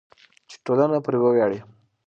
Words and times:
چې 0.49 0.55
ټولنه 0.65 0.97
پرې 1.05 1.17
وویاړي. 1.19 1.59